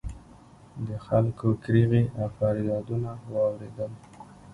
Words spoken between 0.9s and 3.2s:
خلکو کریغې او فریادونه